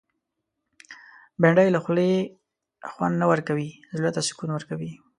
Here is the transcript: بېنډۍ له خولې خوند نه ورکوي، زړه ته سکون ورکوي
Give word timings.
بېنډۍ 1.41 1.67
له 1.75 1.79
خولې 1.83 2.11
خوند 2.91 3.15
نه 3.21 3.25
ورکوي، 3.31 3.69
زړه 3.97 4.09
ته 4.15 4.21
سکون 4.27 4.49
ورکوي 4.53 4.91